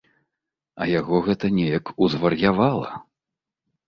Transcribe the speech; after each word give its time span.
А 0.81 0.85
яго 0.99 1.19
гэта 1.27 1.51
неяк 1.57 1.91
узвар'явала. 2.05 2.89